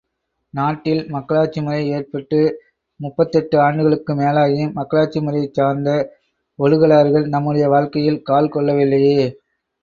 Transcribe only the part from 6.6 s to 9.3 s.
ஒழுகலாறுகள் நம்முடைய வாழ்க்கையில் கால் கொள்ளவில்லையே!